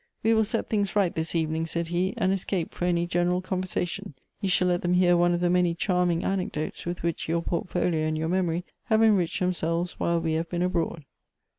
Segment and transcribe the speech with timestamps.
[0.23, 4.15] "We will set things right this evening,'' said he, "and escape from any general conversation;
[4.39, 8.07] you shall let them hear one of the many charming anecdotes with which your portfolio
[8.07, 11.05] and your memory have enriched them selves while we have been abroad."